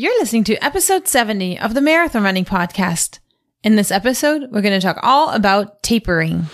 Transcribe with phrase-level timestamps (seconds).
[0.00, 3.18] You're listening to episode 70 of the Marathon Running Podcast.
[3.64, 6.46] In this episode, we're going to talk all about tapering.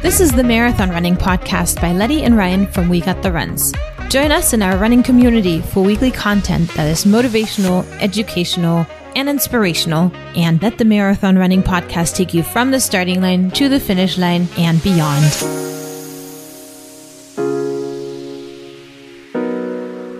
[0.00, 3.74] This is the Marathon Running Podcast by Letty and Ryan from We Got the Runs.
[4.08, 8.86] Join us in our running community for weekly content that is motivational, educational,
[9.16, 13.68] and inspirational, and let the Marathon Running Podcast take you from the starting line to
[13.68, 15.24] the finish line and beyond.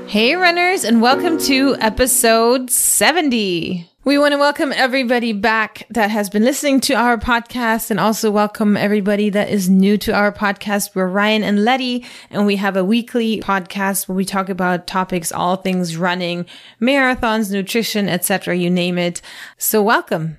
[0.09, 3.87] Hey, runners, and welcome to episode 70.
[4.07, 8.31] We want to welcome everybody back that has been listening to our podcast and also
[8.31, 10.95] welcome everybody that is new to our podcast.
[10.95, 15.33] We're Ryan and Letty, and we have a weekly podcast where we talk about topics,
[15.33, 16.47] all things running,
[16.81, 18.55] marathons, nutrition, etc.
[18.55, 19.23] You name it.
[19.59, 20.37] So welcome.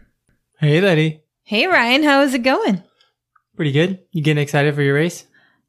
[0.60, 1.20] Hey, Letty.
[1.44, 2.04] Hey, Ryan.
[2.04, 2.82] How is it going?
[3.58, 4.00] Pretty good.
[4.14, 5.27] You getting excited for your race?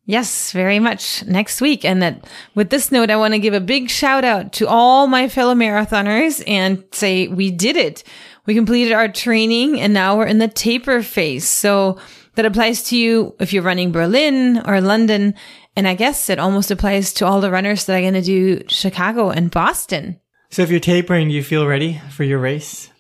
[0.08, 1.84] Yes, very much next week.
[1.84, 5.06] And that with this note, I want to give a big shout out to all
[5.06, 8.04] my fellow marathoners and say we did it.
[8.46, 11.46] We completed our training and now we're in the taper phase.
[11.46, 11.98] So
[12.36, 15.34] that applies to you if you're running Berlin or London.
[15.76, 18.62] And I guess it almost applies to all the runners that are going to do
[18.66, 20.18] Chicago and Boston.
[20.48, 22.90] So if you're tapering, do you feel ready for your race?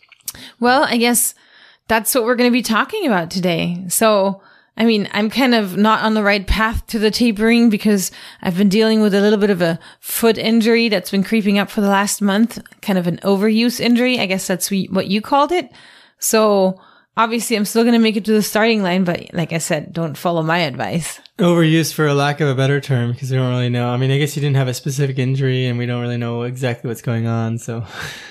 [0.60, 1.34] Well, I guess
[1.88, 3.86] that's what we're going to be talking about today.
[3.88, 4.42] So
[4.78, 8.56] I mean, I'm kind of not on the right path to the tapering because I've
[8.56, 11.80] been dealing with a little bit of a foot injury that's been creeping up for
[11.80, 14.20] the last month, kind of an overuse injury.
[14.20, 15.72] I guess that's what you called it.
[16.20, 16.80] So
[17.16, 19.92] obviously I'm still going to make it to the starting line, but like I said,
[19.92, 21.18] don't follow my advice.
[21.38, 23.88] Overuse for a lack of a better term because we don't really know.
[23.90, 26.42] I mean, I guess you didn't have a specific injury and we don't really know
[26.42, 27.58] exactly what's going on.
[27.58, 27.84] So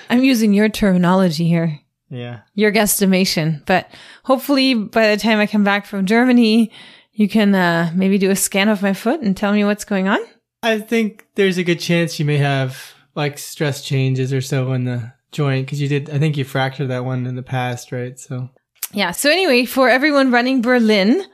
[0.08, 1.78] I'm using your terminology here.
[2.10, 2.40] Yeah.
[2.54, 3.64] Your guesstimation.
[3.66, 3.90] But
[4.24, 6.70] hopefully by the time I come back from Germany,
[7.12, 10.08] you can uh, maybe do a scan of my foot and tell me what's going
[10.08, 10.20] on.
[10.62, 14.84] I think there's a good chance you may have like stress changes or so in
[14.84, 18.18] the joint because you did, I think you fractured that one in the past, right?
[18.18, 18.48] So,
[18.92, 19.10] yeah.
[19.10, 21.24] So, anyway, for everyone running Berlin,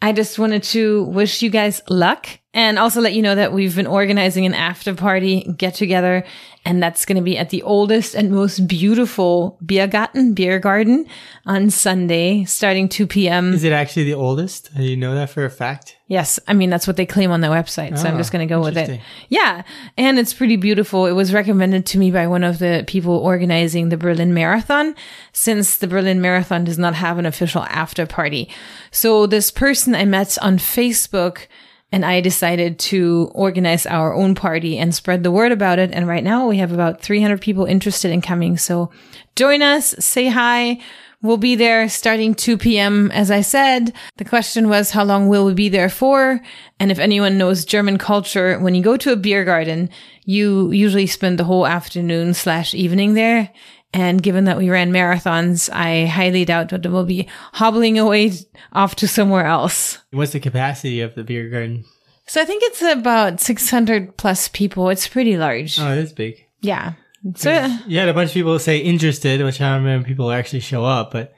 [0.00, 3.74] I just wanted to wish you guys luck and also let you know that we've
[3.74, 6.24] been organizing an after party get together
[6.64, 11.06] and that's going to be at the oldest and most beautiful Biergarten, beer garden
[11.44, 13.52] on Sunday starting 2 p.m.
[13.52, 14.74] Is it actually the oldest?
[14.74, 15.96] Do you know that for a fact?
[16.06, 16.40] Yes.
[16.48, 17.98] I mean, that's what they claim on their website.
[17.98, 19.00] So oh, I'm just ah, going to go with it.
[19.28, 19.62] Yeah.
[19.98, 21.06] And it's pretty beautiful.
[21.06, 24.94] It was recommended to me by one of the people organizing the Berlin Marathon
[25.32, 28.50] since the Berlin Marathon does not have an official after party.
[28.90, 31.46] So this person I met on Facebook
[31.94, 35.92] and I decided to organize our own party and spread the word about it.
[35.92, 38.58] And right now we have about 300 people interested in coming.
[38.58, 38.90] So
[39.36, 40.80] join us, say hi.
[41.22, 43.12] We'll be there starting 2 p.m.
[43.12, 46.40] As I said, the question was, how long will we be there for?
[46.80, 49.88] And if anyone knows German culture, when you go to a beer garden,
[50.24, 53.50] you usually spend the whole afternoon slash evening there.
[53.94, 58.32] And given that we ran marathons, I highly doubt that we'll be hobbling away
[58.72, 59.98] off to somewhere else.
[60.10, 61.84] What's the capacity of the beer garden?
[62.26, 64.88] So I think it's about 600 plus people.
[64.90, 65.78] It's pretty large.
[65.78, 66.44] Oh, it is big.
[66.60, 66.94] Yeah.
[67.36, 67.52] So
[67.86, 70.84] you had a bunch of people say interested, which I don't remember people actually show
[70.84, 71.32] up, but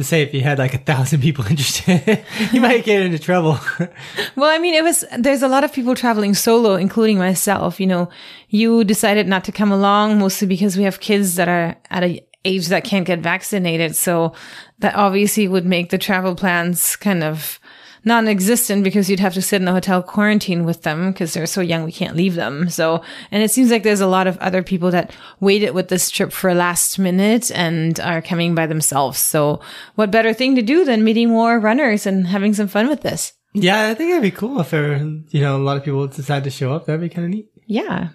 [0.00, 3.58] to say if you had like a thousand people interested, you might get into trouble.
[4.36, 7.78] well, I mean, it was, there's a lot of people traveling solo, including myself.
[7.78, 8.08] You know,
[8.48, 12.26] you decided not to come along mostly because we have kids that are at a
[12.44, 13.94] age that can't get vaccinated.
[13.94, 14.32] So
[14.78, 17.59] that obviously would make the travel plans kind of
[18.04, 21.60] non-existent because you'd have to sit in a hotel quarantine with them because they're so
[21.60, 22.68] young we can't leave them.
[22.68, 26.10] So, and it seems like there's a lot of other people that waited with this
[26.10, 29.18] trip for last minute and are coming by themselves.
[29.18, 29.60] So,
[29.94, 33.32] what better thing to do than meeting more runners and having some fun with this?
[33.52, 36.44] Yeah, I think it'd be cool if there, you know, a lot of people decide
[36.44, 36.86] to show up.
[36.86, 37.48] That'd be kind of neat.
[37.66, 38.10] Yeah.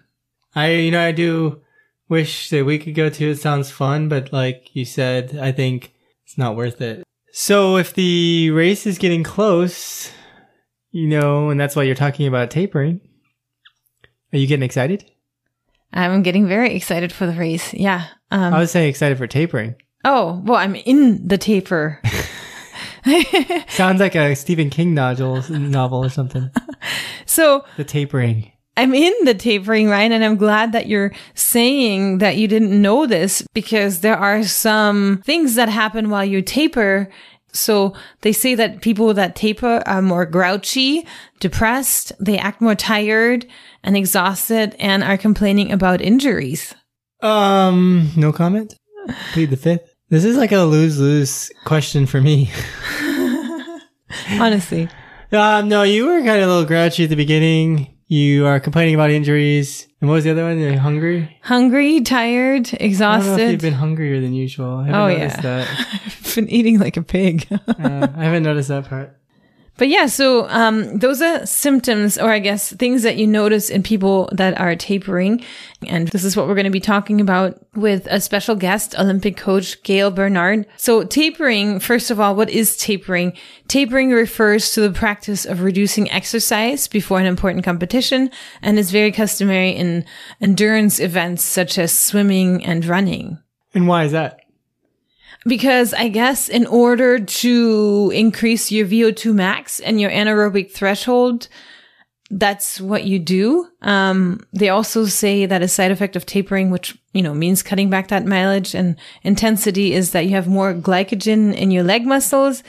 [0.56, 1.62] I, you know, I do
[2.08, 3.32] wish that we could go to.
[3.32, 5.94] It sounds fun, but like you said, I think
[6.26, 7.04] it's not worth it.
[7.38, 10.10] So if the race is getting close,
[10.92, 13.02] you know, and that's why you're talking about tapering,
[14.32, 15.04] are you getting excited?
[15.92, 17.74] I'm getting very excited for the race.
[17.74, 18.06] Yeah.
[18.32, 19.76] Um, I was saying excited for tapering.
[20.06, 22.02] Oh, well, I'm in the taper.
[23.68, 26.50] Sounds like a Stephen King novel, novel or something.
[27.26, 28.54] So the tapering.
[28.78, 30.12] I'm in the tapering, right?
[30.12, 35.22] And I'm glad that you're saying that you didn't know this because there are some
[35.26, 37.10] things that happen while you taper.
[37.54, 41.08] So they say that people that taper are more grouchy,
[41.40, 43.46] depressed, they act more tired
[43.82, 46.76] and exhausted and are complaining about injuries.
[47.22, 48.76] Um, no comment.
[49.32, 49.96] Plead the fifth.
[50.10, 52.52] This is like a lose lose question for me.
[54.32, 54.90] Honestly.
[55.32, 57.95] Um, no, you were kind of a little grouchy at the beginning.
[58.08, 59.88] You are complaining about injuries.
[60.00, 60.60] And what was the other one?
[60.60, 61.40] You're hungry?
[61.42, 63.26] Hungry, tired, exhausted.
[63.26, 64.86] I don't know if you've been hungrier than usual.
[64.88, 65.42] Oh, noticed yeah.
[65.42, 66.02] that.
[66.06, 67.48] I've been eating like a pig.
[67.52, 69.18] uh, I haven't noticed that part.
[69.78, 73.84] But yeah, so um, those are symptoms, or I guess things that you notice in
[73.84, 75.44] people that are tapering.
[75.86, 79.36] And this is what we're going to be talking about with a special guest, Olympic
[79.36, 80.66] coach Gale Bernhardt.
[80.78, 83.34] So tapering, first of all, what is tapering?
[83.68, 88.32] Tapering refers to the practice of reducing exercise before an important competition
[88.62, 90.06] and is very customary in
[90.40, 93.40] endurance events such as swimming and running.
[93.74, 94.40] And why is that?
[95.48, 101.48] Because I guess in order to increase your VO2 max and your anaerobic threshold,
[102.32, 103.68] that's what you do.
[103.82, 107.90] Um, they also say that a side effect of tapering, which, you know, means cutting
[107.90, 112.64] back that mileage and intensity is that you have more glycogen in your leg muscles.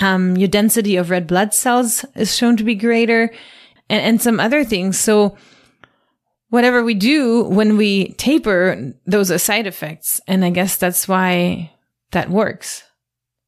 [0.00, 3.32] Um, your density of red blood cells is shown to be greater
[3.88, 4.98] and, and some other things.
[5.00, 5.36] So
[6.50, 10.20] whatever we do when we taper, those are side effects.
[10.28, 11.72] And I guess that's why
[12.12, 12.84] that works.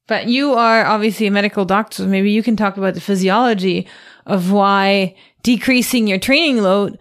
[0.06, 3.86] But you are obviously a medical doctor, so maybe you can talk about the physiology
[4.26, 6.98] of why decreasing your training load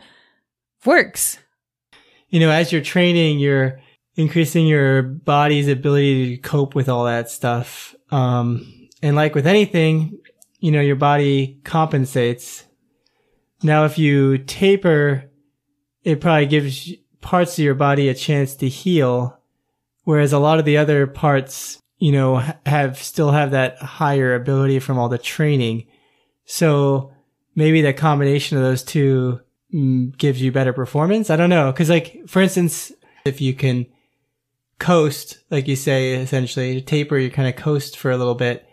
[0.85, 1.39] works.
[2.29, 3.79] You know, as you're training, you're
[4.15, 7.95] increasing your body's ability to cope with all that stuff.
[8.11, 10.19] Um, and like with anything,
[10.59, 12.65] you know, your body compensates.
[13.63, 15.31] Now, if you taper,
[16.03, 16.91] it probably gives
[17.21, 19.38] parts of your body a chance to heal
[20.09, 24.79] Whereas a lot of the other parts, you know, have still have that higher ability
[24.79, 25.85] from all the training.
[26.45, 27.11] So
[27.53, 29.41] maybe the combination of those two
[29.71, 31.29] mm, gives you better performance.
[31.29, 31.71] I don't know.
[31.71, 32.91] Cause like, for instance,
[33.23, 33.85] if you can
[34.79, 38.67] coast, like you say, essentially taper, you kind of coast for a little bit.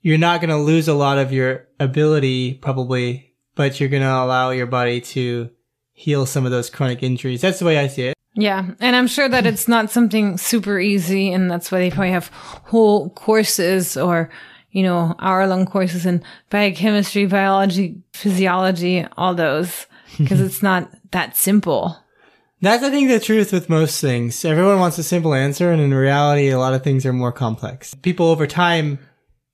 [0.00, 4.08] You're not going to lose a lot of your ability probably, but you're going to
[4.08, 5.48] allow your body to
[5.92, 7.40] heal some of those chronic injuries.
[7.40, 8.16] That's the way I see it.
[8.34, 8.70] Yeah.
[8.80, 11.32] And I'm sure that it's not something super easy.
[11.32, 14.30] And that's why they probably have whole courses or,
[14.70, 19.86] you know, hour long courses in biochemistry, biology, physiology, all those,
[20.18, 21.98] because it's not that simple.
[22.62, 24.44] That's, I think, the truth with most things.
[24.44, 25.70] Everyone wants a simple answer.
[25.70, 27.92] And in reality, a lot of things are more complex.
[27.94, 28.98] People over time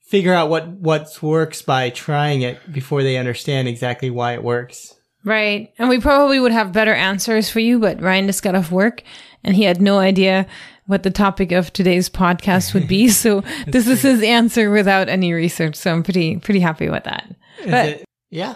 [0.02, 4.94] figure out what, what works by trying it before they understand exactly why it works.
[5.24, 5.72] Right.
[5.78, 9.02] And we probably would have better answers for you, but Ryan just got off work
[9.44, 10.46] and he had no idea
[10.86, 13.08] what the topic of today's podcast would be.
[13.08, 15.76] So this is his answer without any research.
[15.76, 17.34] So I'm pretty, pretty happy with that.
[17.60, 18.54] Is but it, yeah.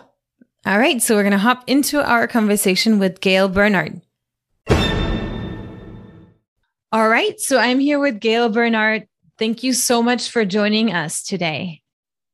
[0.64, 1.03] All right.
[1.03, 3.93] So we're going to hop into our conversation with Gale Bernhardt.
[6.93, 7.38] All right.
[7.41, 9.09] So I'm here with Gale Bernhardt.
[9.38, 11.82] Thank you so much for joining us today.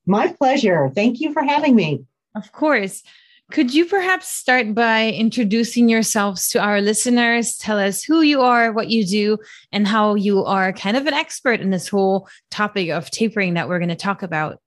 [0.05, 0.91] My pleasure.
[0.95, 2.05] Thank you for having me.
[2.35, 3.03] Of course.
[3.50, 7.56] Could you perhaps start by introducing yourselves to our listeners?
[7.56, 9.39] Tell us who you are, what you do,
[9.72, 13.67] and how you are kind of an expert in this whole topic of tapering that
[13.67, 14.61] we're going to talk about.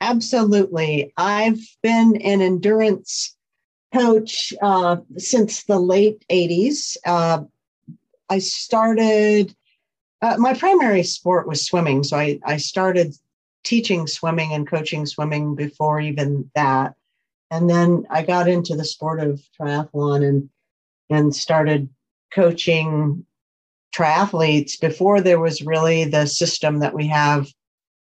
[0.00, 1.12] Absolutely.
[1.18, 3.36] I've been an endurance
[3.92, 6.96] coach uh, since the late 80s.
[7.04, 7.42] Uh,
[8.30, 9.54] I started,
[10.22, 12.02] uh, my primary sport was swimming.
[12.02, 13.14] So I, I started
[13.64, 16.94] teaching swimming and coaching swimming before even that
[17.50, 20.50] and then I got into the sport of triathlon and
[21.10, 21.88] and started
[22.32, 23.24] coaching
[23.94, 27.46] triathletes before there was really the system that we have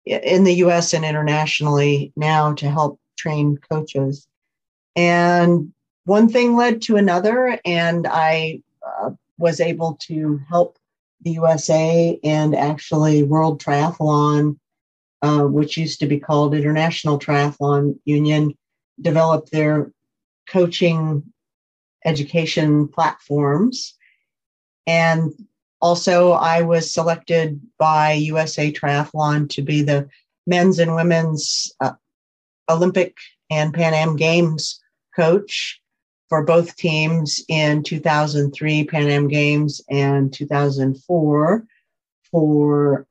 [0.05, 4.27] in the US and internationally now to help train coaches.
[4.95, 5.73] And
[6.05, 10.77] one thing led to another, and I uh, was able to help
[11.21, 14.57] the USA and actually World Triathlon,
[15.21, 18.57] uh, which used to be called International Triathlon Union,
[19.01, 19.91] develop their
[20.49, 21.23] coaching
[22.05, 23.95] education platforms.
[24.85, 25.33] And
[25.81, 30.09] also, I was selected by USA Triathlon to be the
[30.47, 31.93] men's and women's uh,
[32.69, 33.15] Olympic
[33.49, 34.79] and Pan Am Games
[35.15, 35.81] coach
[36.29, 41.65] for both teams in 2003 Pan Am Games and 2004
[42.31, 43.07] for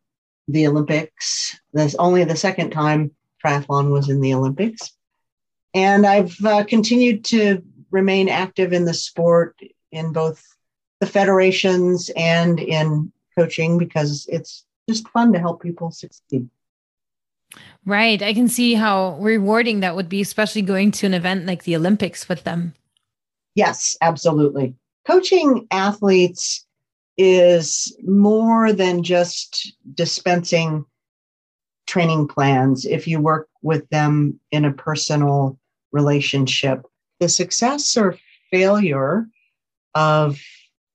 [0.48, 1.58] the Olympics.
[1.72, 3.12] That's only the second time
[3.44, 4.95] triathlon was in the Olympics.
[5.76, 9.60] And I've uh, continued to remain active in the sport
[9.92, 10.42] in both
[11.00, 16.48] the federations and in coaching because it's just fun to help people succeed.
[17.84, 18.22] Right.
[18.22, 21.76] I can see how rewarding that would be, especially going to an event like the
[21.76, 22.72] Olympics with them.
[23.54, 24.74] Yes, absolutely.
[25.06, 26.64] Coaching athletes
[27.18, 30.86] is more than just dispensing
[31.86, 35.58] training plans if you work with them in a personal
[35.92, 36.84] relationship.
[37.20, 38.16] The success or
[38.50, 39.26] failure
[39.94, 40.40] of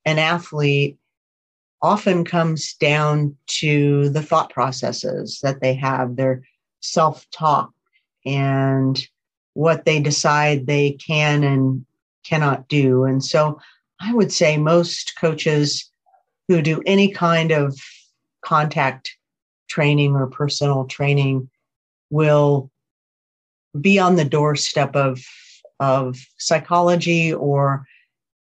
[0.06, 0.98] an athlete
[1.82, 6.44] often comes down to the thought processes that they have, their
[6.80, 7.72] self talk,
[8.26, 9.06] and
[9.54, 11.86] what they decide they can and
[12.24, 13.04] cannot do.
[13.04, 13.60] And so
[14.00, 15.92] I would say most coaches
[16.48, 17.78] who do any kind of
[18.44, 19.16] contact
[19.70, 21.50] training or personal training
[22.10, 22.71] will
[23.80, 25.20] be on the doorstep of
[25.80, 27.86] of psychology or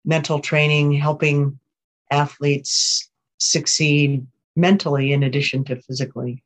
[0.05, 1.59] mental training helping
[2.11, 4.26] athletes succeed
[4.57, 6.43] mentally in addition to physically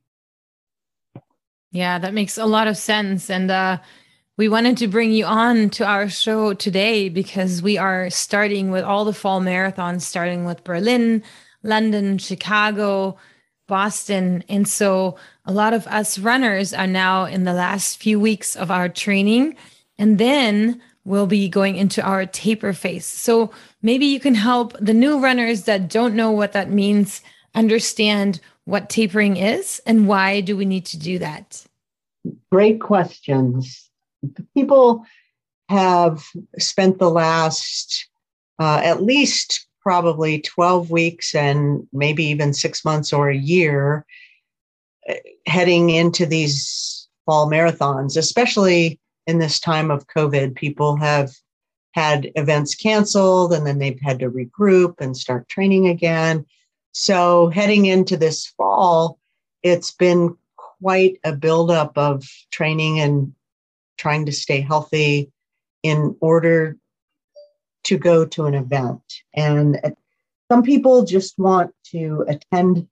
[1.73, 3.79] yeah that makes a lot of sense and uh
[4.39, 8.85] we wanted to bring you on to our show today because we are starting with
[8.85, 11.23] all the fall marathons, starting with Berlin,
[11.63, 13.17] London, Chicago,
[13.67, 14.45] Boston.
[14.51, 15.17] And so
[15.47, 19.57] a lot of us runners are now in the last few weeks of our training.
[19.99, 23.07] And then we'll be going into our taper phase.
[23.07, 27.23] So maybe you can help the new runners that don't know what that means
[27.55, 31.65] understand what tapering is and why do we need to do that?
[32.51, 33.87] Great questions
[34.55, 35.05] people
[35.69, 36.25] have
[36.59, 38.09] spent the last
[38.59, 44.05] uh, at least probably 12 weeks and maybe even six months or a year
[45.47, 50.55] heading into these fall marathons, especially in this time of COVID.
[50.55, 51.33] People have
[51.93, 56.45] had events canceled and then they've had to regroup and start training again.
[56.93, 59.19] So, heading into this fall,
[59.63, 63.33] it's been quite a buildup of training and
[63.99, 65.31] trying to stay healthy
[65.83, 66.77] in order
[67.85, 69.01] to go to an event.
[69.35, 69.81] And
[70.51, 72.89] some people just want to attend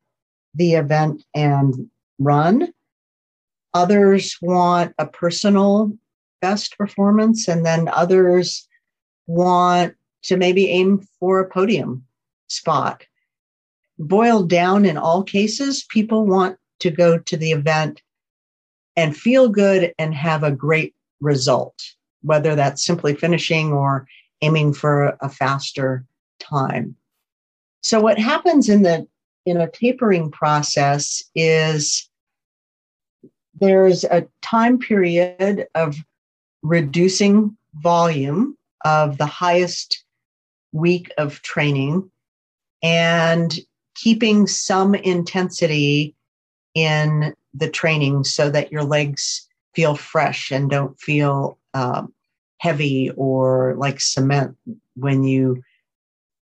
[0.55, 2.73] the event and run.
[3.73, 5.93] Others want a personal
[6.41, 8.69] best performance, and then others
[9.27, 12.05] want to maybe aim for a podium
[12.49, 13.05] spot.
[13.99, 18.03] Boiled down in all cases, people want to go to the event
[18.97, 21.83] and feel good and have a great result,
[22.23, 24.07] whether that's simply finishing or
[24.43, 26.05] aiming for a faster
[26.39, 26.97] time.
[27.81, 29.07] So what happens in the
[29.47, 32.09] in a tapering process is
[33.61, 35.97] there's a time period of
[36.63, 40.05] reducing volume of the highest
[40.73, 42.11] week of training
[42.83, 43.61] and
[43.95, 46.15] keeping some intensity
[46.75, 52.13] in the training so that your legs feel fresh and don't feel um,
[52.59, 54.57] heavy or like cement
[54.97, 55.63] when you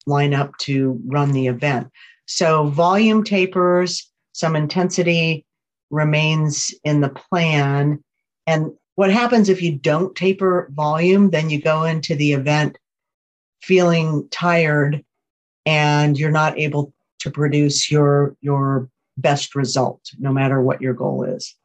[0.05, 1.89] line up to run the event.
[2.27, 5.45] So, volume tapers, some intensity
[5.89, 8.03] remains in the plan.
[8.45, 11.31] And what happens if you don't taper volume?
[11.31, 12.77] Then you go into the event
[13.61, 15.03] feeling tired
[15.65, 21.23] and you're not able to produce your your best result no matter what your goal
[21.23, 21.55] is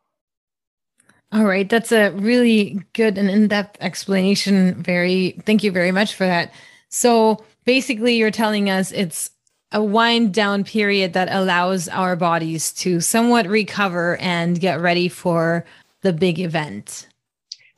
[1.33, 6.27] all right that's a really good and in-depth explanation very thank you very much for
[6.27, 6.53] that
[6.89, 9.31] so basically you're telling us it's
[9.73, 15.65] a wind down period that allows our bodies to somewhat recover and get ready for
[16.03, 17.09] the big event.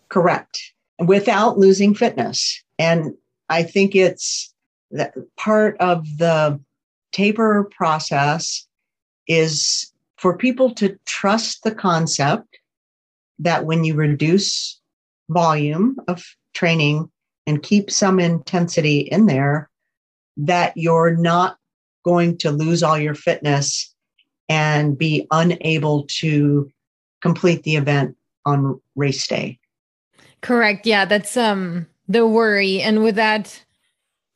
[0.09, 0.73] Correct.
[0.99, 2.63] Without losing fitness.
[2.79, 3.15] And
[3.49, 4.53] i think it's
[5.37, 6.59] part of the
[7.13, 8.67] taper process
[9.29, 12.59] is for people to trust the concept
[13.39, 14.81] that when you reduce
[15.29, 16.25] volume of
[16.55, 17.11] training
[17.47, 19.69] and keep some intensity in there,
[20.37, 21.59] that you're not
[22.05, 23.95] going to lose all your fitness
[24.49, 26.71] and be unable to
[27.23, 29.59] complete the event on race day.
[30.43, 30.87] Correct.
[30.87, 32.83] Yeah, that's um the worry.
[32.83, 33.65] And with that,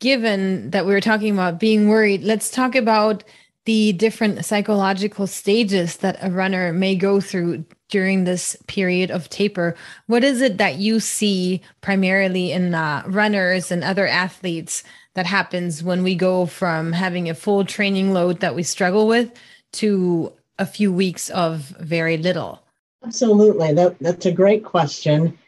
[0.01, 3.25] given that we were talking about being worried, let's talk about
[3.67, 9.75] the different psychological stages that a runner may go through during this period of taper.
[10.07, 15.83] What is it that you see primarily in uh, runners and other athletes that happens
[15.83, 19.33] when we go from having a full training load that we struggle with
[19.73, 22.62] to a few weeks of very little?
[23.04, 23.73] Absolutely.
[23.73, 25.38] That, that's a great question.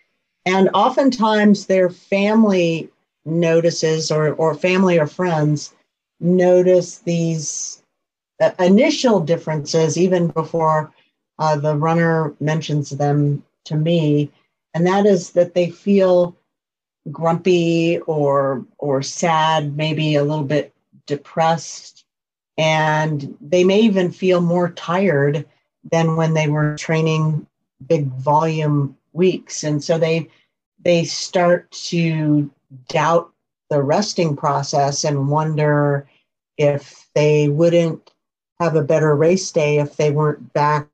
[0.46, 2.88] And oftentimes their family
[3.24, 5.74] notices or, or family or friends
[6.20, 7.82] notice these
[8.40, 10.92] uh, initial differences even before
[11.40, 14.30] uh, the runner mentions them to me.
[14.74, 16.36] And that is that they feel
[17.10, 20.72] grumpy or or sad, maybe a little bit
[21.06, 22.04] depressed,
[22.56, 25.46] and they may even feel more tired
[25.90, 27.46] than when they were training
[27.86, 29.64] big volume weeks.
[29.64, 30.28] And so they
[30.84, 32.50] they start to
[32.88, 33.32] doubt
[33.70, 36.06] the resting process and wonder
[36.58, 38.12] if they wouldn't
[38.60, 40.89] have a better race day if they weren't back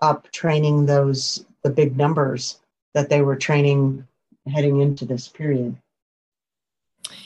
[0.00, 2.58] up training those the big numbers
[2.94, 4.06] that they were training
[4.50, 5.76] heading into this period.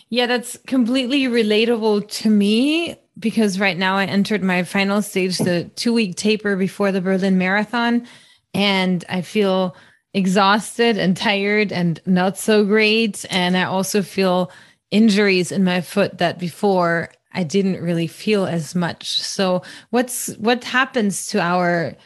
[0.09, 5.71] Yeah, that's completely relatable to me because right now I entered my final stage, the
[5.77, 8.07] two week taper before the Berlin Marathon,
[8.53, 9.77] and I feel
[10.13, 13.25] exhausted and tired and not so great.
[13.31, 14.51] And I also feel
[14.91, 19.21] injuries in my foot that before I didn't really feel as much.
[19.21, 21.97] So what's what happens to our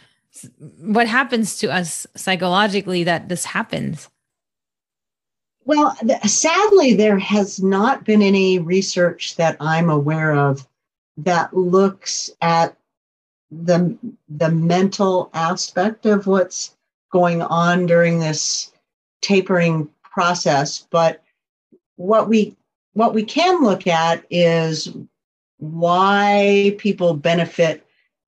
[0.78, 4.08] what happens to us psychologically that this happens?
[5.64, 10.66] Well, sadly, there has not been any research that I'm aware of
[11.18, 12.76] that looks at
[13.50, 13.96] the
[14.28, 16.76] the mental aspect of what's
[17.10, 18.72] going on during this
[19.20, 20.86] tapering process.
[20.90, 21.22] But
[21.96, 22.56] what we
[22.94, 24.92] what we can look at is
[25.58, 27.86] why people benefit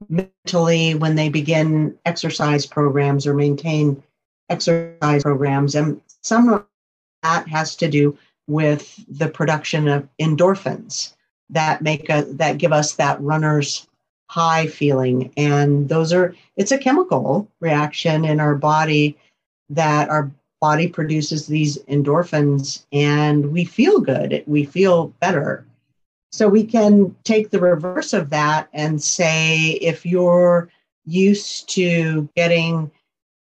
[0.08, 4.02] mentally when they begin exercise programs or maintain
[4.48, 5.74] exercise programs.
[5.74, 6.64] And some of
[7.22, 8.16] that has to do
[8.46, 11.14] with the production of endorphins
[11.50, 13.86] that make a, that give us that runner's
[14.28, 15.32] high feeling.
[15.36, 19.16] And those are it's a chemical reaction in our body
[19.68, 20.30] that our
[20.60, 24.44] body produces these endorphins and we feel good.
[24.46, 25.64] We feel better.
[26.32, 30.70] So we can take the reverse of that and say if you're
[31.04, 32.90] used to getting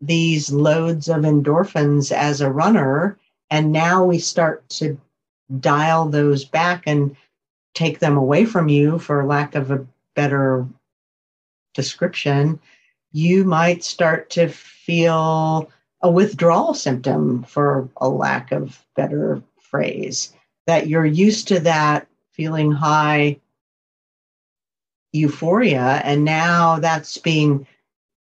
[0.00, 3.18] these loads of endorphins as a runner,
[3.50, 5.00] and now we start to
[5.60, 7.16] dial those back and
[7.74, 10.66] take them away from you, for lack of a better
[11.74, 12.58] description,
[13.12, 15.70] you might start to feel
[16.02, 20.32] a withdrawal symptom, for a lack of better phrase,
[20.66, 23.40] that you're used to that feeling high
[25.12, 27.66] euphoria and now that's being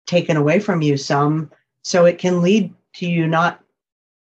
[0.07, 1.51] taken away from you some
[1.83, 3.61] so it can lead to you not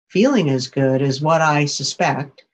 [0.09, 2.45] feeling as good as what i suspect.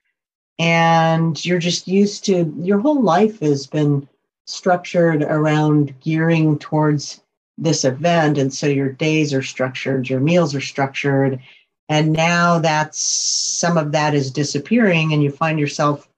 [0.61, 4.09] And you're just used to your whole life has been
[4.47, 7.21] structured around gearing towards
[7.59, 11.41] this event and so your days are structured your meals are structured
[11.89, 16.09] and now that's some of that is disappearing and you find yourself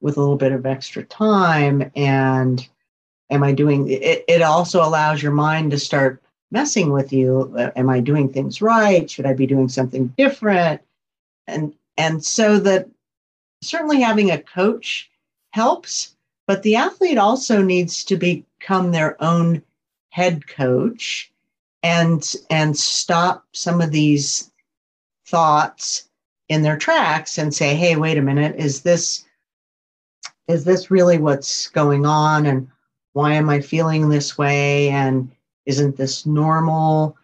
[0.00, 2.68] with a little bit of extra time and
[3.30, 7.52] am i doing it it also allows your mind to start messing with you.
[7.56, 9.10] Uh, am i doing things right?
[9.10, 10.80] Should i be doing something different?
[11.46, 12.88] And and so that
[13.62, 15.10] certainly having a coach
[15.52, 16.14] helps
[16.46, 19.62] but the athlete also needs to become their own
[20.10, 21.30] head coach
[21.82, 24.50] and and stop some of these
[25.26, 26.08] thoughts
[26.48, 28.56] in their tracks and say hey wait a minute.
[28.56, 29.24] Is this
[30.50, 32.46] is this really what's going on?
[32.46, 32.68] And
[33.12, 34.88] why am i feeling this way?
[34.90, 35.30] And
[35.66, 37.16] isn't this normal?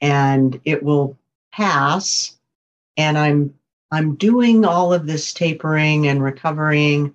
[0.00, 1.18] And it will
[1.52, 2.36] pass.
[2.96, 3.54] And i'm
[3.90, 7.14] i'm doing all of this tapering and recovering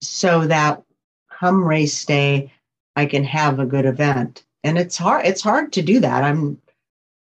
[0.00, 0.82] so that
[1.30, 2.52] come race day
[2.96, 4.44] i can have a good event.
[4.64, 6.24] And it's hard it's hard to do that.
[6.24, 6.60] I'm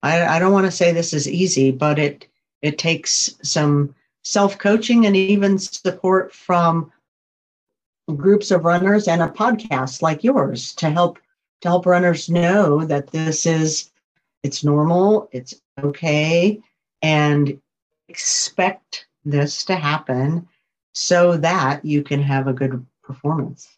[0.04, 2.28] i, I don't want to say this is easy but it
[2.62, 6.92] it takes some self coaching and even support from
[8.16, 11.20] groups of runners and a podcast like yours to help
[11.62, 13.92] to help runners know that this is
[14.44, 16.60] it's normal it's okay
[17.02, 17.60] and
[18.08, 20.48] expect this to happen
[20.94, 23.77] so that you can have a good performance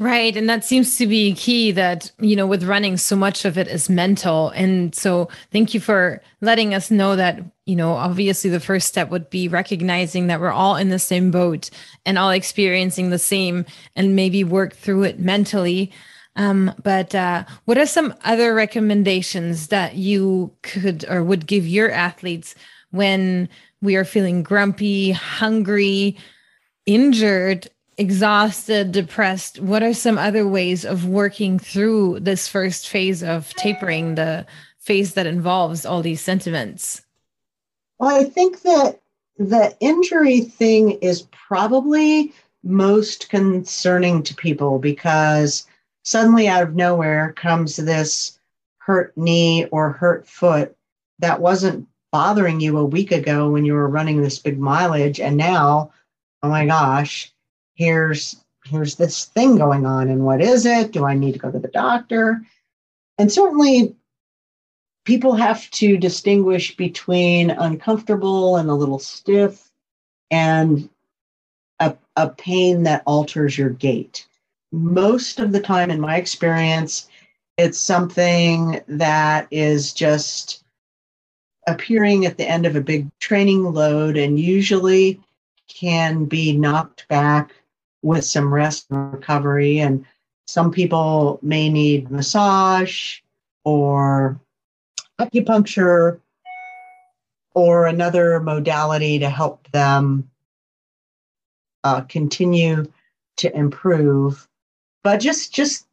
[0.00, 0.36] Right.
[0.36, 3.66] And that seems to be key that, you know, with running, so much of it
[3.66, 4.50] is mental.
[4.50, 9.10] And so thank you for letting us know that, you know, obviously the first step
[9.10, 11.70] would be recognizing that we're all in the same boat
[12.06, 15.90] and all experiencing the same and maybe work through it mentally.
[16.36, 21.90] Um, but uh, what are some other recommendations that you could or would give your
[21.90, 22.54] athletes
[22.92, 23.48] when
[23.82, 26.16] we are feeling grumpy, hungry,
[26.86, 33.52] injured, exhausted, depressed, what are some other ways of working through this first phase of
[33.54, 34.46] tapering, the
[34.78, 37.02] phase that involves all these sentiments?
[37.98, 39.00] Well, I think that
[39.36, 42.32] the injury thing is probably
[42.62, 45.66] most concerning to people because
[46.04, 48.38] suddenly out of nowhere comes this
[48.78, 50.76] hurt knee or hurt foot
[51.18, 55.36] that wasn't bothering you a week ago when you were running this big mileage and
[55.36, 55.92] now
[56.42, 57.32] oh my gosh
[57.78, 60.92] here's here's this thing going on and what is it?
[60.92, 62.42] Do i need to go to the doctor?
[63.16, 63.96] And certainly
[65.06, 69.70] people have to distinguish between uncomfortable and a little stiff
[70.30, 70.90] and
[71.80, 74.26] a, a pain that alters your gait.
[74.70, 77.08] Most of the time in my experience
[77.56, 80.62] it's something that is just
[81.66, 85.20] appearing at the end of a big training load and usually
[85.68, 87.52] can be knocked back
[88.02, 89.78] with some rest and recovery.
[89.78, 90.04] And
[90.46, 93.18] some people may need massage
[93.64, 94.40] or
[95.20, 96.20] acupuncture
[97.54, 100.30] or another modality to help them
[101.84, 102.90] uh, continue
[103.36, 104.48] to improve.
[105.02, 105.86] But just just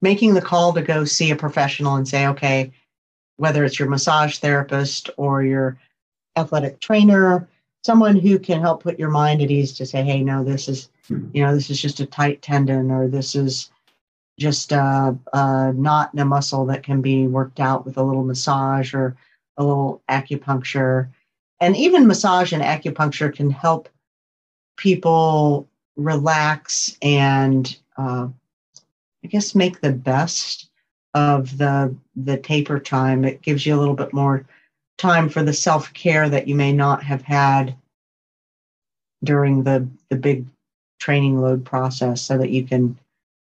[0.00, 2.72] making the call to go see a professional and say, okay,
[3.36, 5.78] whether it's your massage therapist or your
[6.36, 7.48] athletic trainer,
[7.84, 10.88] someone who can help put your mind at ease to say, hey, no, this is,
[11.08, 13.70] you know, this is just a tight tendon or this is
[14.38, 18.24] just a, a knot in a muscle that can be worked out with a little
[18.24, 19.16] massage or
[19.56, 21.08] a little acupuncture.
[21.60, 23.88] And even massage and acupuncture can help
[24.76, 28.28] people relax and uh,
[29.24, 30.70] I guess make the best
[31.14, 33.24] of the the taper time.
[33.24, 34.46] It gives you a little bit more
[34.98, 37.74] time for the self care that you may not have had
[39.24, 40.46] during the the big
[40.98, 42.98] training load process, so that you can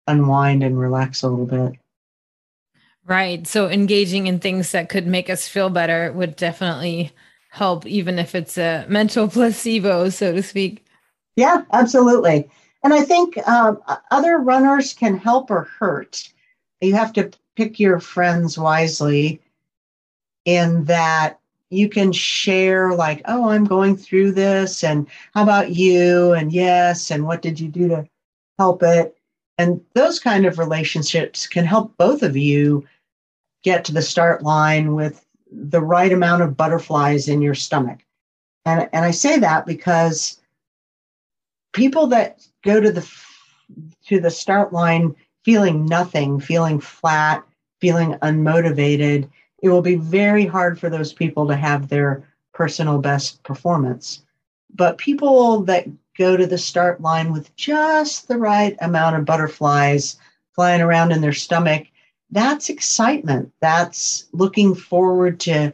[0.07, 1.79] unwind and relax a little bit.
[3.05, 3.47] Right.
[3.47, 7.13] So engaging in things that could make us feel better would definitely
[7.51, 10.85] help, even if it's a mental placebo, so to speak.
[11.37, 12.49] Yeah, absolutely.
[12.85, 16.29] And I think um, other runners can help or hurt.
[16.81, 19.41] You have to pick your friends wisely
[20.45, 21.39] in that
[21.73, 26.33] you can share like oh i'm going through this and how about you?
[26.33, 28.07] And yes and what did you do to
[28.59, 29.17] help it?
[29.59, 32.87] And those kind of relationships can help both of you
[33.63, 38.01] get to the start line with the right amount of butterflies in your stomach.
[38.65, 40.41] And, and i say that because
[41.73, 43.09] people that go to the
[44.07, 47.43] to the start line feeling nothing, feeling flat,
[47.81, 49.29] feeling unmotivated,
[49.63, 54.23] it will be very hard for those people to have their personal best performance.
[54.75, 55.87] But people that
[56.19, 60.17] go to the start line with just the right amount of butterflies
[60.55, 61.87] flying around in their stomach,
[62.31, 63.53] that's excitement.
[63.61, 65.73] That's looking forward to,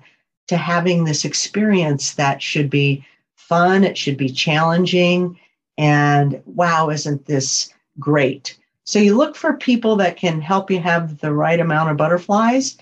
[0.48, 3.04] to having this experience that should be
[3.36, 5.38] fun, it should be challenging.
[5.78, 8.58] And wow, isn't this great?
[8.84, 12.76] So you look for people that can help you have the right amount of butterflies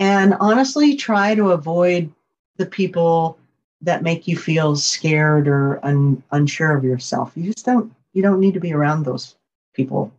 [0.00, 2.12] and honestly try to avoid
[2.56, 3.38] the people
[3.82, 7.32] that make you feel scared or un- unsure of yourself.
[7.36, 9.36] You just don't you don't need to be around those
[9.74, 10.12] people.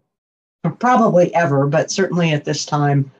[0.79, 3.11] Probably ever, but certainly at this time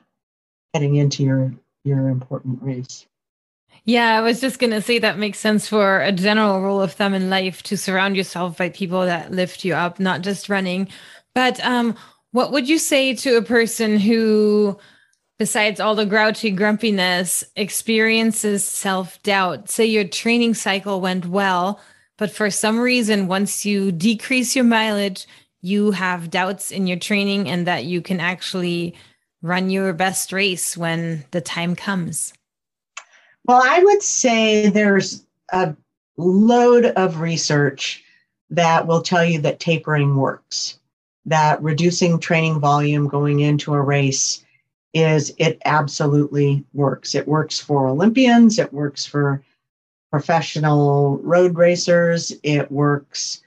[0.72, 1.52] heading into your
[1.84, 3.06] your important race.
[3.84, 6.92] Yeah, I was just going to say that makes sense for a general rule of
[6.92, 10.88] thumb in life to surround yourself by people that lift you up, not just running.
[11.34, 11.96] But um,
[12.30, 14.78] what would you say to a person who,
[15.42, 19.68] besides all the grouchy grumpiness, experiences self doubt?
[19.68, 21.80] Say your training cycle went well,
[22.16, 25.26] but for some reason, once you decrease your mileage,
[25.60, 28.94] you have doubts in your training and that you can actually
[29.42, 32.32] run your best race when the time comes.
[33.44, 35.74] Well, I would say there's a
[36.16, 38.04] load of research
[38.50, 40.78] that will tell you that tapering works
[41.26, 44.41] that reducing training volume going into a race
[44.94, 47.14] is it absolutely works.
[47.14, 49.42] It works for Olympians, it works for
[50.10, 53.42] professional road racers, it works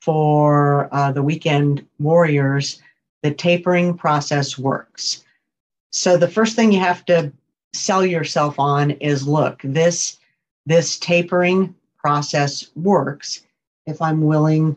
[0.00, 2.80] for uh, the weekend warriors.
[3.22, 5.24] The tapering process works.
[5.90, 7.32] So the first thing you have to
[7.72, 10.18] sell yourself on is look, this
[10.66, 13.42] this tapering process works
[13.86, 14.76] if I'm willing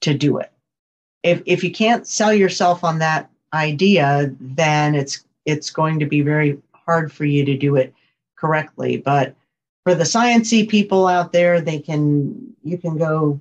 [0.00, 0.52] to do it
[1.22, 6.20] if if you can't sell yourself on that idea, then it's it's going to be
[6.20, 7.94] very hard for you to do it
[8.36, 8.96] correctly.
[8.96, 9.34] But
[9.84, 13.40] for the sciency people out there, they can you can go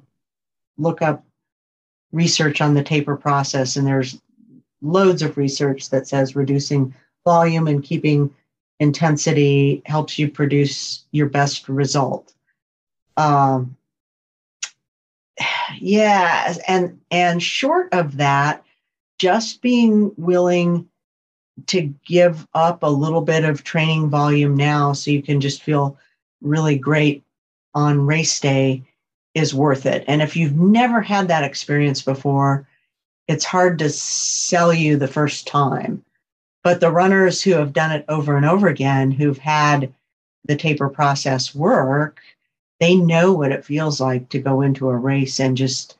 [0.78, 1.24] look up
[2.12, 4.19] research on the taper process, and there's
[4.82, 6.93] loads of research that says reducing
[7.24, 8.34] volume and keeping
[8.80, 12.34] intensity helps you produce your best result.
[13.17, 13.78] Um,
[15.80, 18.63] yeah, and and short of that,
[19.22, 20.90] just being willing
[21.68, 25.96] to give up a little bit of training volume now so you can just feel
[26.42, 27.24] really great
[27.76, 28.84] on race day
[29.36, 30.04] is worth it.
[30.08, 32.68] And if you've never had that experience before,
[33.28, 36.04] it's hard to sell you the first time.
[36.64, 39.94] But the runners who have done it over and over again, who've had
[40.46, 42.22] the taper process work,
[42.80, 45.96] they know what it feels like to go into a race and just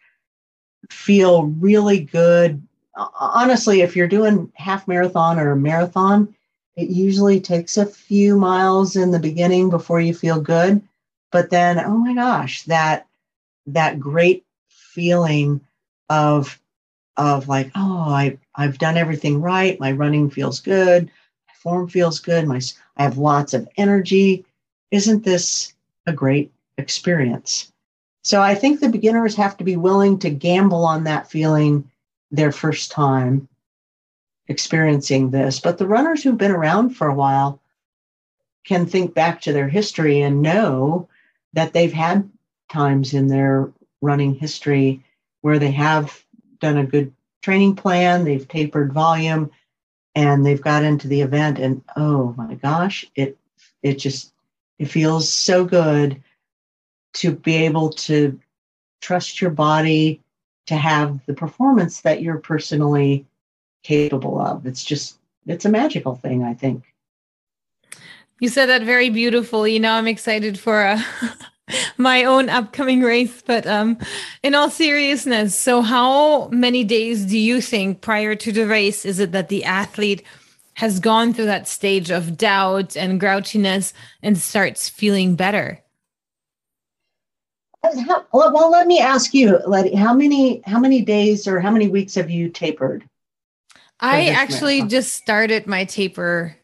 [0.90, 2.66] feel really good.
[2.96, 6.34] Uh, honestly, if you're doing half marathon or a marathon,
[6.76, 10.82] it usually takes a few miles in the beginning before you feel good.
[11.32, 13.08] But then, oh my gosh, that
[13.68, 15.62] that great feeling
[16.10, 16.60] of
[17.18, 19.80] of like, oh, I I've done everything right.
[19.80, 21.06] My running feels good.
[21.06, 22.48] My form feels good.
[22.48, 22.60] My
[22.98, 24.46] I have lots of energy.
[24.92, 25.74] Isn't this
[26.08, 27.72] a great experience?
[28.24, 31.90] So I think the beginners have to be willing to gamble on that feeling
[32.32, 33.48] their first time
[34.48, 35.60] experiencing this.
[35.60, 37.60] But the runners who've been around for a while
[38.66, 41.08] can think back to their history and know
[41.54, 42.30] that they've had
[42.70, 45.04] times in their running history
[45.42, 46.24] where they have
[46.60, 49.52] done a good training plan, they've tapered volume,
[50.14, 53.38] and they've got into the event and oh my gosh, it
[53.82, 54.34] it just
[54.78, 56.22] it feels so good
[57.14, 58.40] to be able to
[59.02, 60.21] trust your body
[60.68, 63.26] to have the performance that you're personally
[63.84, 64.66] capable of.
[64.66, 66.84] It's just it's a magical thing, I think.
[68.40, 69.80] You said that very beautifully.
[69.80, 71.04] Now I'm excited for a
[71.98, 73.42] my own upcoming race.
[73.42, 73.98] But um,
[74.44, 79.20] in all seriousness, so how many days do you think prior to the race is
[79.20, 80.24] it that the athlete
[80.76, 83.94] has gone through that stage of doubt and grouchiness
[84.24, 85.81] and starts feeling better?
[87.84, 92.16] Well, let me ask you, Letty, how many how many days or how many weeks
[92.16, 93.08] have you tapered?
[94.00, 94.90] I actually marathon?
[94.90, 96.58] just started my taper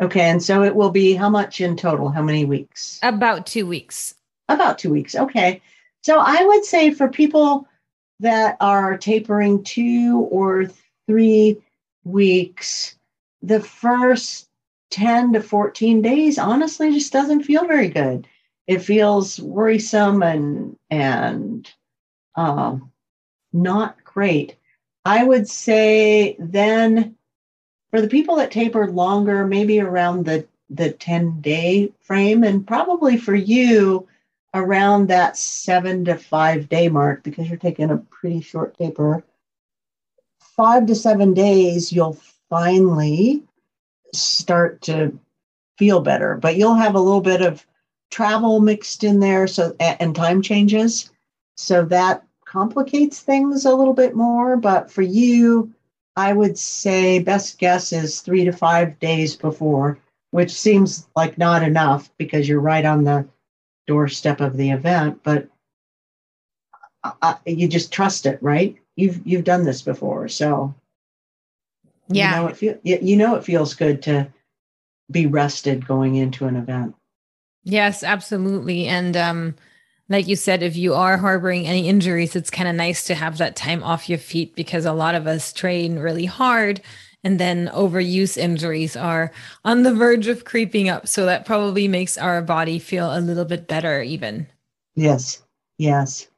[0.00, 2.10] Okay, and so it will be how much in total?
[2.10, 2.98] How many weeks?
[3.02, 4.14] About two weeks.
[4.48, 5.14] About two weeks.
[5.14, 5.62] Okay.
[6.02, 7.66] So I would say for people
[8.20, 10.70] that are tapering two or
[11.06, 11.62] three
[12.04, 12.96] weeks,
[13.42, 14.48] the first
[14.90, 18.28] 10 to 14 days honestly just doesn't feel very good.
[18.66, 21.70] It feels worrisome and and
[22.34, 22.90] um,
[23.52, 24.56] not great.
[25.04, 27.16] I would say then
[27.90, 33.16] for the people that taper longer, maybe around the the 10 day frame, and probably
[33.16, 34.08] for you
[34.52, 39.24] around that seven to five day mark because you're taking a pretty short taper.
[40.40, 43.42] Five to seven days, you'll finally
[44.14, 45.16] start to
[45.78, 47.66] feel better, but you'll have a little bit of
[48.10, 51.10] travel mixed in there so and time changes
[51.56, 55.72] so that complicates things a little bit more but for you
[56.16, 59.98] I would say best guess is three to five days before,
[60.30, 63.28] which seems like not enough because you're right on the
[63.86, 65.20] doorstep of the event.
[65.22, 65.48] But
[67.04, 68.76] uh, you just trust it, right?
[68.96, 70.74] You've you've done this before, so
[72.08, 74.32] yeah, you know it feel, you know it feels good to
[75.10, 76.94] be rested going into an event.
[77.68, 79.56] Yes, absolutely, and um,
[80.08, 83.38] like you said, if you are harboring any injuries, it's kind of nice to have
[83.38, 86.80] that time off your feet because a lot of us train really hard
[87.24, 89.32] and then overuse injuries are
[89.64, 91.08] on the verge of creeping up.
[91.08, 94.46] So that probably makes our body feel a little bit better, even.
[94.94, 95.42] Yes.
[95.76, 96.28] Yes.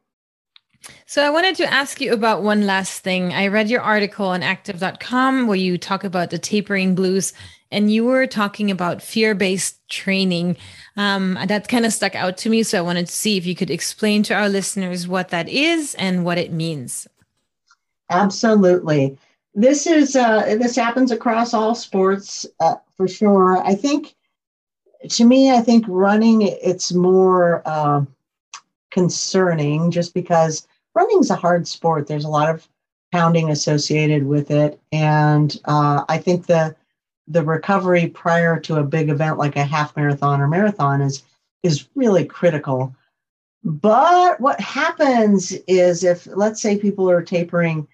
[1.05, 3.35] So I wanted to ask you about one last thing.
[3.35, 7.35] I read your article on active.com where you talk about the tapering blues
[7.71, 10.57] and you were talking about fear-based training.
[10.97, 12.63] Um, that kind of stuck out to me.
[12.63, 15.95] So I wanted to see if you could explain to our listeners what that is
[15.95, 17.07] and what it means.
[18.11, 19.19] Absolutely.
[19.55, 23.59] This is uh, this happens across all sports uh, for sure.
[23.65, 24.15] I think,
[25.09, 28.03] to me, I think running it's more uh,
[28.91, 32.07] concerning just because running's a hard sport.
[32.07, 32.69] There's a lot of
[33.13, 36.77] pounding associated with it, and uh, I think the
[37.29, 41.23] the recovery prior to a big event like a half marathon or marathon is
[41.63, 42.95] is really critical.
[43.65, 47.87] But what happens is if let's say people are tapering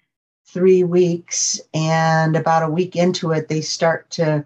[0.47, 4.45] 3 weeks and about a week into it they start to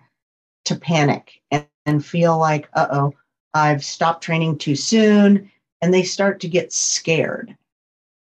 [0.66, 3.14] to panic and, and feel like uh-oh
[3.54, 7.56] I've stopped training too soon and they start to get scared.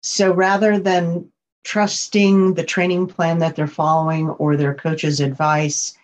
[0.02, 1.30] So rather than
[1.64, 5.97] trusting the training plan that they're following or their coach's advice,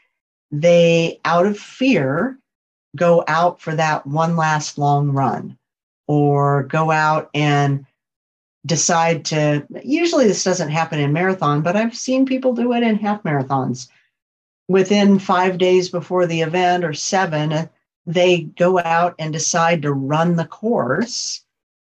[0.54, 2.40] they, out of fear,
[2.96, 5.58] go out for that one last long run
[6.08, 7.86] or go out and
[8.66, 9.66] decide to.
[9.84, 13.90] Usually, this doesn't happen in marathon, but I've seen people do it in half marathons.
[14.70, 17.70] Within five days before the event or seven,
[18.06, 21.44] they go out and decide to run the course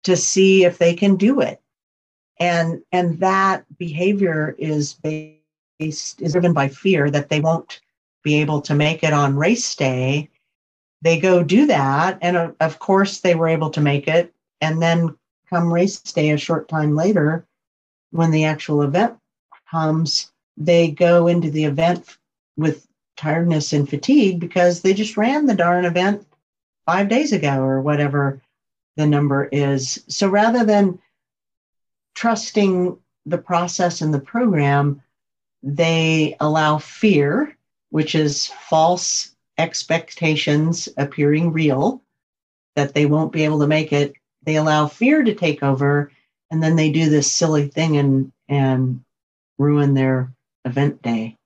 [0.04, 1.60] to see if they can do it
[2.38, 5.40] and and that behavior is based
[6.20, 7.80] is driven by fear that they won't
[8.24, 10.30] be able to make it on race day
[11.04, 12.18] they go do that.
[12.22, 14.32] And uh, of course they were able to make it.
[14.62, 15.16] And then
[15.50, 17.46] come race day a short time later
[18.10, 19.18] when the actual event
[19.70, 22.16] comes they go into the event
[22.56, 26.24] with tiredness and fatigue because they just ran the darn event
[26.86, 28.40] five days ago or whatever
[28.96, 30.04] the number is.
[30.08, 31.00] So rather than
[32.14, 35.02] trusting the process and the program,
[35.62, 37.56] they allow fear,
[37.94, 42.02] which is false expectations appearing real,
[42.74, 44.14] that they won't be able to make it.
[44.42, 46.10] They allow fear to take over,
[46.50, 49.04] and then they do this silly thing and and
[49.58, 50.32] ruin their
[50.64, 51.36] event day.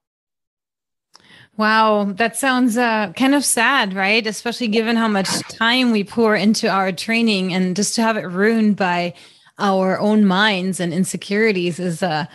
[1.58, 4.26] Wow, that sounds uh, kind of sad, right?
[4.26, 8.24] Especially given how much time we pour into our training, and just to have it
[8.24, 9.12] ruined by
[9.58, 12.26] our own minds and insecurities is a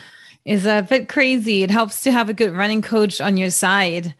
[0.45, 1.63] is a bit crazy.
[1.63, 4.13] It helps to have a good running coach on your side.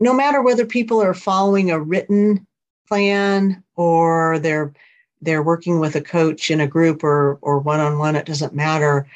[0.00, 2.46] No matter whether people are following a written
[2.88, 4.72] plan or they're
[5.20, 9.06] they're working with a coach in a group or or one-on-one, it doesn't matter.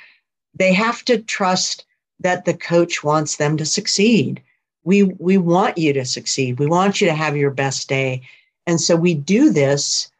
[0.55, 1.85] They have to trust
[2.21, 4.43] that the coach wants them to succeed.
[4.85, 6.59] We we want you to succeed.
[6.59, 8.23] We want you to have your best day.
[8.67, 10.11] And so we do this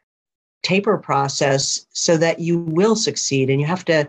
[0.63, 3.49] taper process so that you will succeed.
[3.49, 4.07] And you have to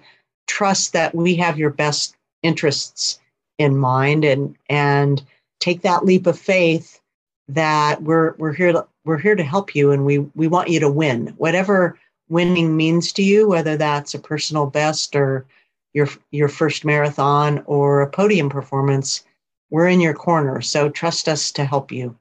[0.49, 3.21] trust that we have your best interests
[3.59, 5.23] in mind and and
[5.61, 7.01] take that leap of faith
[7.49, 10.81] that we're we're here to we're here to help you and we we want you
[10.81, 11.29] to win.
[11.37, 15.47] Whatever winning means to you whether that's a personal best or
[15.95, 19.25] your your first marathon or a podium performance
[19.71, 20.63] we're in your corner.
[20.63, 22.17] So trust us to help you.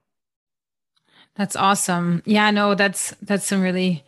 [1.34, 2.22] That's awesome.
[2.24, 4.04] Yeah no that's that's some really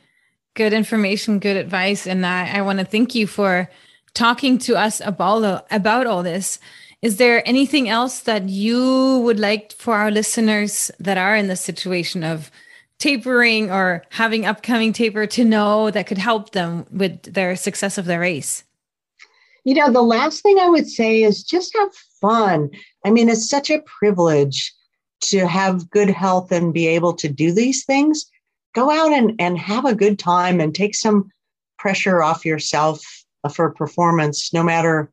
[0.54, 2.06] good information, good advice.
[2.06, 3.70] And I, I want to thank you for
[4.14, 6.58] talking to us about, about all this.
[7.02, 11.56] Is there anything else that you would like for our listeners that are in the
[11.56, 12.50] situation of
[12.98, 18.04] tapering or having upcoming taper to know that could help them with their success of
[18.04, 18.64] their race?
[19.64, 22.70] You know, the last thing I would say is just have fun.
[23.04, 24.72] I mean, it's such a privilege
[25.22, 28.26] to have good health and be able to do these things
[28.74, 31.30] go out and, and have a good time and take some
[31.78, 35.10] pressure off yourself for performance, no matter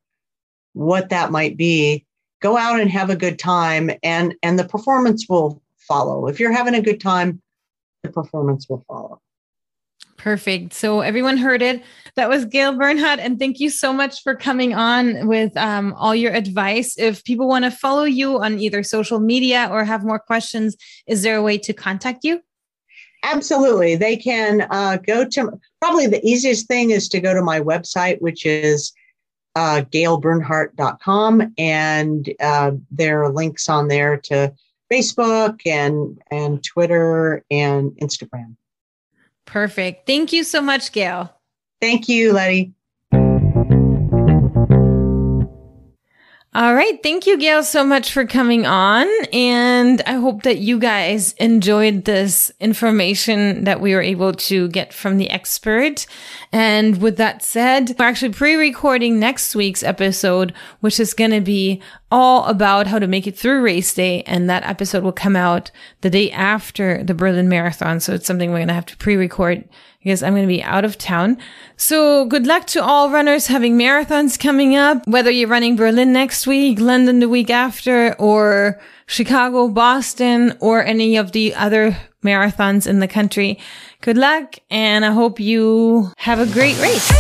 [0.74, 2.06] what that might be.
[2.42, 6.28] Go out and have a good time and and the performance will follow.
[6.28, 7.42] If you're having a good time,
[8.04, 9.22] the performance will follow.
[10.18, 10.74] Perfect.
[10.74, 11.84] So everyone heard it.
[12.16, 16.16] That was Gale Bernhardt, and thank you so much for coming on with um, all
[16.16, 16.98] your advice.
[16.98, 21.22] If people want to follow you on either social media or have more questions, is
[21.22, 22.42] there a way to contact you?
[23.24, 23.96] Absolutely.
[23.96, 28.22] They can uh, go to, probably the easiest thing is to go to my website,
[28.22, 28.94] which is
[29.56, 31.54] uh, galebernhardt.com.
[31.58, 34.54] And uh, there are links on there to
[34.92, 38.56] Facebook and, and Twitter and Instagram.
[39.46, 40.06] Perfect.
[40.06, 41.34] Thank you so much, Gale.
[41.82, 42.74] Thank you, Letty.
[46.58, 47.04] All right.
[47.04, 49.08] Thank you, Gale, so much for coming on.
[49.32, 54.92] And I hope that you guys enjoyed this information that we were able to get
[54.92, 56.08] from the expert.
[56.52, 61.80] And with that said, we're actually pre-recording next week's episode, which is going to be
[62.10, 64.24] all about how to make it through race day.
[64.24, 65.70] And that episode will come out
[66.02, 68.00] the day after the Berlin Marathon.
[68.00, 70.86] So it's something we're going to have to pre-record because I'm going to be out
[70.86, 71.38] of town.
[71.76, 76.48] So good luck to all runners having marathons coming up, whether you're running Berlin next
[76.48, 83.00] week, London the week after, or Chicago, Boston, or any of the other marathons in
[83.00, 83.60] the country.
[84.02, 84.56] Good luck.
[84.70, 87.12] And I hope you have a great race.